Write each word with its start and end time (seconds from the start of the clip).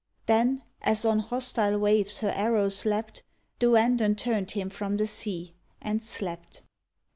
Then, 0.25 0.63
as 0.81 1.05
on 1.05 1.19
hostile 1.19 1.77
waves 1.77 2.21
her 2.21 2.29
arrows 2.35 2.87
leapt, 2.87 3.21
Duandon 3.59 4.15
turned 4.15 4.49
him 4.49 4.71
from 4.71 4.97
the 4.97 5.05
sea, 5.05 5.53
and 5.79 6.01
slept. 6.01 6.63